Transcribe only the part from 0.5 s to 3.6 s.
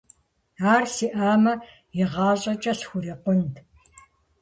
Ар сиӀамэ, игъащӀэкӀэ схурикъунт.